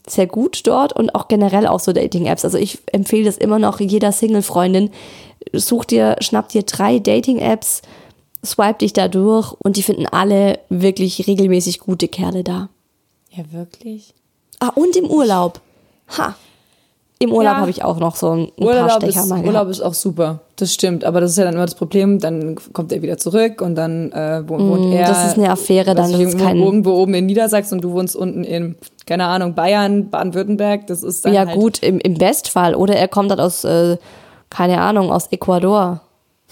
sehr 0.06 0.26
gut 0.26 0.66
dort 0.66 0.92
und 0.92 1.14
auch 1.14 1.28
generell 1.28 1.66
auch 1.66 1.80
so 1.80 1.92
Dating-Apps. 1.92 2.44
Also 2.44 2.58
ich 2.58 2.78
empfehle 2.86 3.24
das 3.24 3.36
immer 3.38 3.58
noch 3.58 3.80
jeder 3.80 4.12
Single-Freundin. 4.12 4.90
Such 5.52 5.84
dir, 5.84 6.16
schnapp 6.20 6.48
dir 6.48 6.62
drei 6.62 6.98
Dating-Apps, 6.98 7.82
swipe 8.44 8.78
dich 8.78 8.92
da 8.92 9.08
durch 9.08 9.52
und 9.62 9.76
die 9.76 9.82
finden 9.82 10.06
alle 10.06 10.58
wirklich 10.68 11.26
regelmäßig 11.26 11.80
gute 11.80 12.08
Kerle 12.08 12.42
da. 12.44 12.68
Ja, 13.30 13.44
wirklich? 13.52 14.14
Ah, 14.60 14.70
und 14.74 14.96
im 14.96 15.06
Urlaub. 15.06 15.60
Ha. 16.18 16.34
Im 17.22 17.32
Urlaub 17.32 17.52
Ja. 17.54 17.60
habe 17.60 17.70
ich 17.70 17.84
auch 17.84 17.98
noch 17.98 18.16
so 18.16 18.30
ein, 18.30 18.40
ein 18.44 18.46
paar 18.56 18.66
Urlaub 18.66 18.90
Stecher 19.02 19.20
ist, 19.20 19.28
mal 19.28 19.44
Urlaub 19.44 19.68
ist 19.68 19.82
auch 19.82 19.92
super. 19.92 20.40
Das 20.56 20.72
stimmt. 20.72 21.04
Aber 21.04 21.20
das 21.20 21.32
ist 21.32 21.36
ja 21.36 21.44
dann 21.44 21.52
immer 21.54 21.66
das 21.66 21.74
Problem. 21.74 22.18
Dann 22.18 22.56
kommt 22.72 22.92
er 22.92 23.02
wieder 23.02 23.18
zurück 23.18 23.60
und 23.60 23.74
dann 23.74 24.10
äh, 24.12 24.42
wo- 24.46 24.58
wohnt 24.58 24.92
er. 24.94 25.04
Mm, 25.04 25.06
das 25.06 25.26
ist 25.26 25.36
eine 25.38 25.50
Affäre, 25.50 25.94
dann 25.94 26.10
ich, 26.10 26.18
ist 26.20 26.38
kein- 26.38 26.56
irgendwo 26.56 26.92
oben 26.92 27.12
in 27.12 27.26
Niedersachsen 27.26 27.74
und 27.74 27.84
du 27.84 27.92
wohnst 27.92 28.16
unten 28.16 28.42
in, 28.42 28.74
keine 29.06 29.26
Ahnung, 29.26 29.54
Bayern, 29.54 30.08
Baden-Württemberg. 30.08 30.86
Das 30.86 31.02
ist 31.02 31.26
dann 31.26 31.34
Ja 31.34 31.46
halt, 31.46 31.58
gut, 31.60 31.82
im, 31.82 31.98
im 32.00 32.14
Bestfall. 32.14 32.74
Oder 32.74 32.96
er 32.96 33.06
kommt 33.08 33.28
halt 33.30 33.40
aus, 33.40 33.64
äh, 33.64 33.98
keine 34.48 34.80
Ahnung, 34.80 35.12
aus 35.12 35.26
Ecuador. 35.30 36.00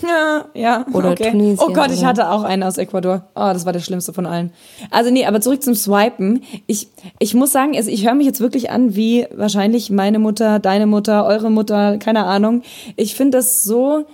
Ja, 0.02 0.44
ja. 0.54 0.86
Oder 0.92 1.10
okay. 1.10 1.30
Tunesien 1.32 1.58
Oh 1.60 1.72
Gott, 1.72 1.90
ich 1.90 2.04
hatte 2.04 2.30
auch 2.30 2.42
einen 2.42 2.62
aus 2.62 2.78
Ecuador. 2.78 3.24
Oh, 3.34 3.50
das 3.52 3.66
war 3.66 3.72
der 3.72 3.80
schlimmste 3.80 4.12
von 4.12 4.26
allen. 4.26 4.52
Also 4.90 5.10
nee, 5.10 5.26
aber 5.26 5.40
zurück 5.40 5.62
zum 5.62 5.74
Swipen. 5.74 6.42
Ich, 6.66 6.88
ich 7.18 7.34
muss 7.34 7.52
sagen, 7.52 7.76
also 7.76 7.90
ich 7.90 8.06
höre 8.06 8.14
mich 8.14 8.26
jetzt 8.26 8.40
wirklich 8.40 8.70
an 8.70 8.94
wie 8.94 9.26
wahrscheinlich 9.34 9.90
meine 9.90 10.18
Mutter, 10.18 10.58
deine 10.58 10.86
Mutter, 10.86 11.26
eure 11.26 11.50
Mutter, 11.50 11.98
keine 11.98 12.24
Ahnung. 12.24 12.62
Ich 12.96 13.14
finde 13.14 13.38
das 13.38 13.64
so, 13.64 14.04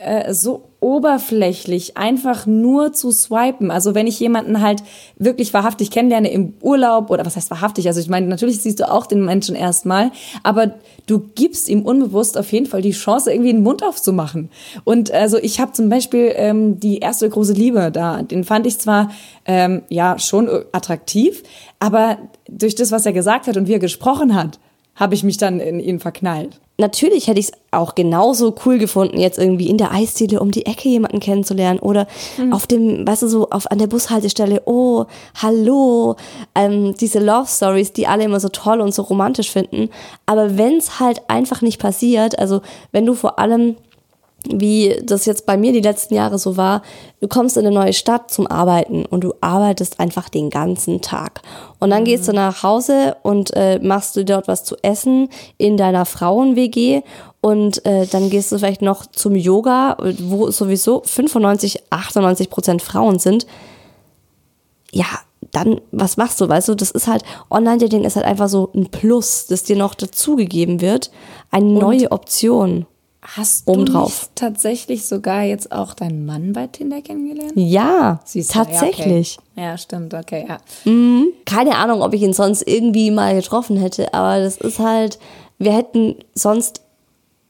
äh, 0.00 0.32
so 0.32 0.70
oberflächlich, 0.80 1.98
einfach 1.98 2.46
nur 2.46 2.94
zu 2.94 3.10
swipen. 3.10 3.70
Also 3.70 3.94
wenn 3.94 4.06
ich 4.06 4.18
jemanden 4.18 4.62
halt 4.62 4.82
wirklich 5.18 5.52
wahrhaftig 5.52 5.90
kennenlerne 5.90 6.30
im 6.32 6.54
Urlaub 6.62 7.10
oder 7.10 7.26
was 7.26 7.36
heißt 7.36 7.50
wahrhaftig? 7.50 7.86
Also 7.86 8.00
ich 8.00 8.08
meine, 8.08 8.26
natürlich 8.26 8.60
siehst 8.62 8.80
du 8.80 8.90
auch 8.90 9.04
den 9.04 9.24
Menschen 9.24 9.54
erstmal, 9.54 10.10
aber 10.42 10.74
du 11.06 11.18
gibst 11.34 11.68
ihm 11.68 11.82
unbewusst 11.82 12.38
auf 12.38 12.50
jeden 12.50 12.64
Fall 12.64 12.80
die 12.80 12.92
Chance, 12.92 13.30
irgendwie 13.30 13.52
den 13.52 13.62
Mund 13.62 13.82
aufzumachen. 13.84 14.48
Und 14.84 15.10
also 15.10 15.36
ich 15.36 15.60
habe 15.60 15.72
zum 15.72 15.90
Beispiel 15.90 16.32
ähm, 16.34 16.80
die 16.80 17.00
erste 17.00 17.28
große 17.28 17.52
Liebe 17.52 17.90
da, 17.92 18.22
den 18.22 18.44
fand 18.44 18.66
ich 18.66 18.78
zwar 18.78 19.10
ähm, 19.44 19.82
ja 19.90 20.18
schon 20.18 20.48
attraktiv, 20.72 21.42
aber 21.78 22.16
durch 22.48 22.74
das, 22.74 22.90
was 22.90 23.04
er 23.04 23.12
gesagt 23.12 23.48
hat 23.48 23.58
und 23.58 23.68
wie 23.68 23.74
er 23.74 23.78
gesprochen 23.78 24.34
hat, 24.34 24.58
habe 24.94 25.14
ich 25.14 25.24
mich 25.24 25.36
dann 25.36 25.60
in 25.60 25.78
ihn 25.78 26.00
verknallt. 26.00 26.60
Natürlich 26.80 27.28
hätte 27.28 27.38
ich 27.38 27.46
es 27.46 27.52
auch 27.70 27.94
genauso 27.94 28.54
cool 28.64 28.78
gefunden, 28.78 29.20
jetzt 29.20 29.38
irgendwie 29.38 29.68
in 29.68 29.78
der 29.78 29.92
Eisdiele 29.92 30.40
um 30.40 30.50
die 30.50 30.66
Ecke 30.66 30.88
jemanden 30.88 31.20
kennenzulernen 31.20 31.78
oder 31.78 32.08
auf 32.50 32.66
dem, 32.66 33.06
weißt 33.06 33.22
du, 33.22 33.28
so 33.28 33.50
auf, 33.50 33.70
an 33.70 33.78
der 33.78 33.86
Bushaltestelle, 33.86 34.62
oh, 34.64 35.04
hallo, 35.40 36.16
ähm, 36.54 36.94
diese 37.00 37.20
Love 37.20 37.46
Stories, 37.46 37.92
die 37.92 38.08
alle 38.08 38.24
immer 38.24 38.40
so 38.40 38.48
toll 38.48 38.80
und 38.80 38.92
so 38.92 39.02
romantisch 39.02 39.50
finden. 39.50 39.90
Aber 40.26 40.58
wenn 40.58 40.78
es 40.78 40.98
halt 40.98 41.22
einfach 41.28 41.62
nicht 41.62 41.80
passiert, 41.80 42.38
also 42.38 42.62
wenn 42.90 43.06
du 43.06 43.14
vor 43.14 43.38
allem 43.38 43.76
wie 44.48 44.96
das 45.02 45.26
jetzt 45.26 45.44
bei 45.44 45.56
mir 45.56 45.72
die 45.72 45.80
letzten 45.80 46.14
Jahre 46.14 46.38
so 46.38 46.56
war, 46.56 46.82
du 47.20 47.28
kommst 47.28 47.56
in 47.56 47.66
eine 47.66 47.74
neue 47.74 47.92
Stadt 47.92 48.30
zum 48.30 48.46
Arbeiten 48.46 49.04
und 49.04 49.22
du 49.22 49.34
arbeitest 49.40 50.00
einfach 50.00 50.28
den 50.28 50.50
ganzen 50.50 51.02
Tag. 51.02 51.42
Und 51.78 51.90
dann 51.90 52.04
gehst 52.04 52.26
du 52.26 52.32
nach 52.32 52.62
Hause 52.62 53.16
und 53.22 53.54
äh, 53.54 53.78
machst 53.82 54.16
du 54.16 54.24
dort 54.24 54.48
was 54.48 54.64
zu 54.64 54.76
essen 54.82 55.28
in 55.58 55.76
deiner 55.76 56.06
Frauen-WG 56.06 57.02
und 57.40 57.84
äh, 57.86 58.06
dann 58.06 58.30
gehst 58.30 58.52
du 58.52 58.58
vielleicht 58.58 58.82
noch 58.82 59.06
zum 59.06 59.34
Yoga, 59.34 59.96
wo 60.20 60.50
sowieso 60.50 61.02
95, 61.04 61.84
98 61.90 62.50
Prozent 62.50 62.82
Frauen 62.82 63.18
sind. 63.18 63.46
Ja, 64.92 65.06
dann, 65.52 65.80
was 65.90 66.16
machst 66.16 66.40
du? 66.40 66.48
Weißt 66.48 66.68
du, 66.68 66.74
das 66.74 66.90
ist 66.90 67.08
halt, 67.08 67.24
Online-Dating 67.50 68.04
ist 68.04 68.16
halt 68.16 68.26
einfach 68.26 68.48
so 68.48 68.70
ein 68.74 68.90
Plus, 68.90 69.46
das 69.46 69.62
dir 69.62 69.76
noch 69.76 69.94
dazugegeben 69.94 70.80
wird. 70.80 71.10
Eine 71.50 71.66
neue 71.66 72.12
Option. 72.12 72.86
Hast 73.22 73.68
Obendrauf. 73.68 74.30
du 74.34 74.40
tatsächlich 74.46 75.06
sogar 75.06 75.42
jetzt 75.42 75.72
auch 75.72 75.92
deinen 75.92 76.24
Mann 76.24 76.54
bei 76.54 76.66
Tinder 76.68 77.02
kennengelernt? 77.02 77.52
Ja, 77.54 78.20
Siehst 78.24 78.54
du, 78.54 78.58
ja, 78.58 78.64
tatsächlich. 78.64 79.38
okay. 79.38 79.62
Ja, 79.62 79.76
stimmt, 79.76 80.14
okay, 80.14 80.46
ja. 80.48 80.58
Keine 81.44 81.76
Ahnung, 81.76 82.00
ob 82.02 82.14
ich 82.14 82.22
ihn 82.22 82.32
sonst 82.32 82.62
irgendwie 82.66 83.10
mal 83.10 83.34
getroffen 83.34 83.76
hätte, 83.76 84.14
aber 84.14 84.42
das 84.42 84.56
ist 84.56 84.78
halt, 84.78 85.18
wir 85.58 85.72
hätten 85.74 86.16
sonst 86.34 86.80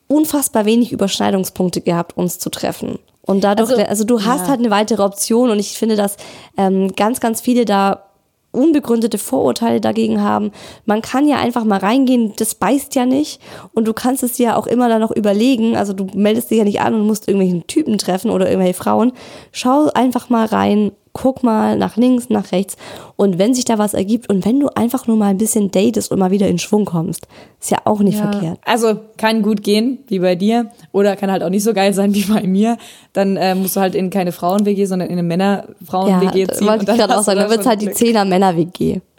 unfassbar 0.08 0.64
wenig 0.64 0.90
Überschneidungspunkte 0.90 1.82
gehabt, 1.82 2.16
uns 2.16 2.40
zu 2.40 2.50
treffen. 2.50 2.98
Und 3.22 3.44
dadurch, 3.44 3.70
also, 3.70 3.82
Also, 3.84 4.04
du 4.04 4.24
hast 4.24 4.42
ja. 4.42 4.48
halt 4.48 4.58
eine 4.58 4.70
weitere 4.70 5.02
Option 5.02 5.50
und 5.50 5.60
ich 5.60 5.78
finde, 5.78 5.94
dass 5.94 6.16
ähm, 6.56 6.92
ganz, 6.96 7.20
ganz 7.20 7.40
viele 7.40 7.64
da 7.64 8.09
unbegründete 8.52 9.18
Vorurteile 9.18 9.80
dagegen 9.80 10.22
haben. 10.22 10.52
Man 10.84 11.02
kann 11.02 11.28
ja 11.28 11.38
einfach 11.38 11.64
mal 11.64 11.78
reingehen, 11.78 12.34
das 12.36 12.54
beißt 12.54 12.94
ja 12.94 13.06
nicht 13.06 13.40
und 13.74 13.86
du 13.86 13.92
kannst 13.92 14.22
es 14.22 14.34
dir 14.34 14.46
ja 14.46 14.56
auch 14.56 14.66
immer 14.66 14.88
dann 14.88 15.00
noch 15.00 15.10
überlegen, 15.10 15.76
also 15.76 15.92
du 15.92 16.06
meldest 16.14 16.50
dich 16.50 16.58
ja 16.58 16.64
nicht 16.64 16.80
an 16.80 16.94
und 16.94 17.06
musst 17.06 17.28
irgendwelchen 17.28 17.66
Typen 17.66 17.98
treffen 17.98 18.30
oder 18.30 18.48
irgendwelche 18.48 18.74
Frauen. 18.74 19.12
Schau 19.52 19.90
einfach 19.94 20.30
mal 20.30 20.46
rein, 20.46 20.92
guck 21.12 21.42
mal 21.42 21.76
nach 21.76 21.96
links, 21.96 22.28
nach 22.30 22.52
rechts 22.52 22.76
und 23.16 23.38
wenn 23.38 23.54
sich 23.54 23.64
da 23.64 23.78
was 23.78 23.94
ergibt 23.94 24.28
und 24.28 24.44
wenn 24.44 24.60
du 24.60 24.68
einfach 24.68 25.06
nur 25.06 25.16
mal 25.16 25.26
ein 25.26 25.38
bisschen 25.38 25.70
datest 25.70 26.10
und 26.10 26.18
mal 26.18 26.30
wieder 26.30 26.48
in 26.48 26.58
Schwung 26.58 26.84
kommst, 26.84 27.26
ist 27.60 27.70
ja 27.70 27.78
auch 27.84 28.00
nicht 28.00 28.18
verkehrt. 28.18 28.58
Also 28.64 28.98
kann 29.16 29.42
gut 29.42 29.62
gehen, 29.62 29.98
wie 30.08 30.20
bei 30.20 30.34
dir, 30.34 30.70
oder 30.92 31.16
kann 31.16 31.30
halt 31.30 31.42
auch 31.42 31.50
nicht 31.50 31.64
so 31.64 31.74
geil 31.74 31.92
sein 31.92 32.14
wie 32.14 32.24
bei 32.24 32.42
mir. 32.42 32.76
Dann 33.12 33.36
äh, 33.36 33.54
musst 33.54 33.76
du 33.76 33.80
halt 33.80 33.94
in 33.94 34.10
keine 34.10 34.32
Frauen-WG, 34.32 34.86
sondern 34.86 35.08
in 35.08 35.14
eine 35.14 35.22
Männer-Frauen-WG 35.22 36.46
da 36.46 36.54
ziehen. 36.54 36.66
wollte 36.66 36.86
und 36.86 36.92
ich 36.92 36.98
gerade 36.98 37.18
auch 37.18 37.22
sagen, 37.22 37.36
da 37.36 37.42
dann 37.42 37.50
wird's 37.50 37.64
schon 37.64 37.70
halt 37.70 37.82
die 37.82 37.86
Glück. 37.86 37.98
Zehner 37.98 38.24
Männer-WG. 38.24 39.00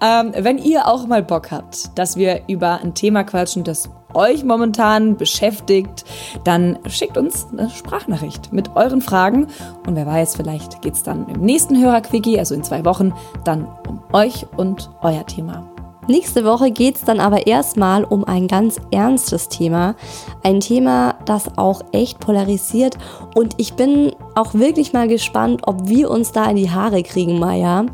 Ähm, 0.00 0.32
wenn 0.36 0.58
ihr 0.58 0.88
auch 0.88 1.06
mal 1.06 1.22
Bock 1.22 1.50
habt, 1.50 1.96
dass 1.96 2.16
wir 2.16 2.42
über 2.48 2.80
ein 2.82 2.94
Thema 2.94 3.24
quatschen, 3.24 3.64
das 3.64 3.88
euch 4.16 4.44
momentan 4.44 5.16
beschäftigt, 5.16 6.04
dann 6.44 6.78
schickt 6.88 7.16
uns 7.16 7.46
eine 7.52 7.70
Sprachnachricht 7.70 8.52
mit 8.52 8.74
euren 8.74 9.00
Fragen. 9.00 9.46
Und 9.86 9.94
wer 9.94 10.06
weiß, 10.06 10.36
vielleicht 10.36 10.82
geht's 10.82 11.02
dann 11.02 11.28
im 11.28 11.40
nächsten 11.42 11.80
Hörerquickie, 11.80 12.38
also 12.38 12.54
in 12.54 12.64
zwei 12.64 12.84
Wochen, 12.84 13.12
dann 13.44 13.68
um 13.86 14.00
euch 14.12 14.46
und 14.56 14.90
euer 15.02 15.26
Thema. 15.26 15.68
Nächste 16.08 16.44
Woche 16.44 16.70
geht's 16.70 17.02
dann 17.02 17.18
aber 17.18 17.48
erstmal 17.48 18.04
um 18.04 18.24
ein 18.24 18.46
ganz 18.46 18.80
ernstes 18.92 19.48
Thema. 19.48 19.96
Ein 20.44 20.60
Thema, 20.60 21.16
das 21.24 21.58
auch 21.58 21.80
echt 21.90 22.20
polarisiert. 22.20 22.96
Und 23.34 23.54
ich 23.56 23.74
bin 23.74 24.12
auch 24.36 24.54
wirklich 24.54 24.92
mal 24.92 25.08
gespannt, 25.08 25.62
ob 25.66 25.88
wir 25.88 26.10
uns 26.10 26.30
da 26.30 26.48
in 26.48 26.56
die 26.56 26.70
Haare 26.70 27.02
kriegen, 27.02 27.40
Maya. 27.40 27.86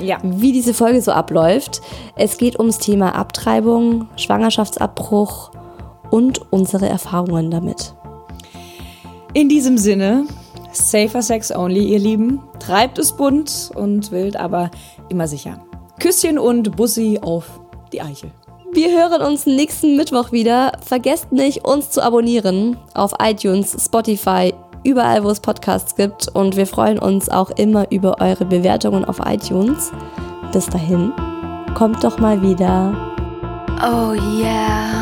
Ja. 0.00 0.16
Wie 0.22 0.52
diese 0.52 0.72
Folge 0.72 1.02
so 1.02 1.12
abläuft. 1.12 1.82
Es 2.16 2.38
geht 2.38 2.58
ums 2.58 2.78
Thema 2.78 3.14
Abtreibung, 3.14 4.08
Schwangerschaftsabbruch 4.16 5.50
und 6.10 6.40
unsere 6.52 6.88
Erfahrungen 6.88 7.50
damit. 7.50 7.94
In 9.32 9.48
diesem 9.48 9.78
Sinne, 9.78 10.26
safer 10.72 11.22
Sex 11.22 11.54
only, 11.54 11.84
ihr 11.84 11.98
Lieben. 11.98 12.40
Treibt 12.58 12.98
es 12.98 13.12
bunt 13.12 13.70
und 13.74 14.10
wild, 14.12 14.36
aber 14.36 14.70
immer 15.08 15.28
sicher. 15.28 15.64
Küsschen 15.98 16.38
und 16.38 16.76
Bussi 16.76 17.18
auf 17.22 17.60
die 17.92 18.00
Eichel. 18.00 18.30
Wir 18.72 18.90
hören 18.90 19.22
uns 19.22 19.46
nächsten 19.46 19.96
Mittwoch 19.96 20.30
wieder. 20.30 20.72
Vergesst 20.84 21.32
nicht, 21.32 21.64
uns 21.64 21.90
zu 21.90 22.02
abonnieren 22.02 22.76
auf 22.94 23.12
iTunes, 23.20 23.76
Spotify, 23.84 24.54
überall, 24.84 25.24
wo 25.24 25.30
es 25.30 25.40
Podcasts 25.40 25.96
gibt. 25.96 26.28
Und 26.34 26.56
wir 26.56 26.66
freuen 26.66 26.98
uns 26.98 27.28
auch 27.28 27.50
immer 27.50 27.90
über 27.90 28.20
eure 28.20 28.44
Bewertungen 28.44 29.04
auf 29.04 29.18
iTunes. 29.26 29.90
Bis 30.52 30.66
dahin, 30.66 31.12
kommt 31.74 32.04
doch 32.04 32.18
mal 32.18 32.40
wieder. 32.42 32.94
Oh 33.82 34.12
yeah. 34.12 34.99